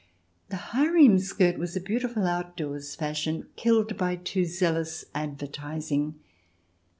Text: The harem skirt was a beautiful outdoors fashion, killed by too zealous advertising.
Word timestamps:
The 0.49 0.55
harem 0.55 1.19
skirt 1.19 1.59
was 1.59 1.75
a 1.75 1.79
beautiful 1.79 2.25
outdoors 2.25 2.95
fashion, 2.95 3.49
killed 3.55 3.97
by 3.99 4.15
too 4.15 4.45
zealous 4.45 5.05
advertising. 5.13 6.15